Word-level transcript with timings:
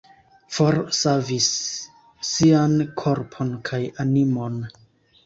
Forsavis 0.53 1.49
sian 2.29 2.73
korpon 3.03 3.53
kaj 3.71 3.83
animon. 4.05 4.57